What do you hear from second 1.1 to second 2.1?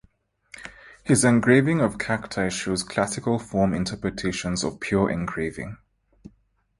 engraving of